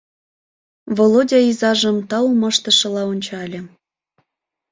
[0.95, 3.59] Володя изажым таум ыштышыла ончале.